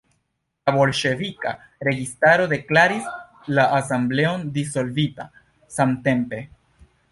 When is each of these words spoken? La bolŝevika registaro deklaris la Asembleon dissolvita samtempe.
La 0.69 0.71
bolŝevika 0.77 1.51
registaro 1.87 2.47
deklaris 2.55 3.11
la 3.59 3.67
Asembleon 3.81 4.49
dissolvita 4.57 5.29
samtempe. 5.79 6.45